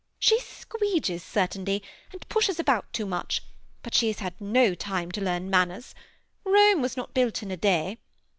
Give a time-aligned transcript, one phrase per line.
[0.17, 3.43] "She squeedges, certainly, and pushes about too much;
[3.83, 5.93] but she has had no time to learn manners.
[6.43, 7.99] Rome was not built in a day.